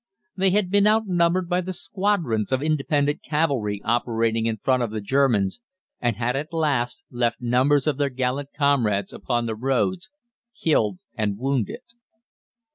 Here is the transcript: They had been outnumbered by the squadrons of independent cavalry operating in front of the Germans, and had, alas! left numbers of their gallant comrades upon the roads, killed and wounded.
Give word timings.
They 0.35 0.49
had 0.49 0.71
been 0.71 0.87
outnumbered 0.87 1.47
by 1.47 1.61
the 1.61 1.73
squadrons 1.73 2.51
of 2.51 2.63
independent 2.63 3.21
cavalry 3.21 3.83
operating 3.85 4.47
in 4.47 4.57
front 4.57 4.81
of 4.81 4.89
the 4.89 4.99
Germans, 4.99 5.61
and 5.99 6.15
had, 6.15 6.35
alas! 6.51 7.03
left 7.11 7.39
numbers 7.39 7.85
of 7.85 7.97
their 7.97 8.09
gallant 8.09 8.49
comrades 8.57 9.13
upon 9.13 9.45
the 9.45 9.53
roads, 9.55 10.09
killed 10.59 11.01
and 11.13 11.37
wounded. 11.37 11.81